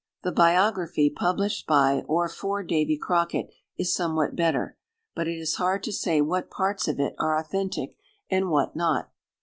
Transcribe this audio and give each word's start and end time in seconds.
The 0.23 0.31
biography 0.31 1.11
published 1.11 1.67
by 1.67 2.01
or 2.07 2.27
for 2.27 2.63
Davy 2.63 2.97
Crockett 2.97 3.53
is 3.77 3.93
somewhat 3.93 4.35
better, 4.35 4.75
but 5.13 5.27
it 5.27 5.37
is 5.37 5.57
hard 5.61 5.83
to 5.83 5.93
say 5.93 6.21
what 6.21 6.49
parts 6.49 6.87
of 6.87 6.99
it 6.99 7.13
are 7.19 7.37
authentic 7.37 7.95
and 8.27 8.49
what 8.49 8.75
not. 8.75 9.11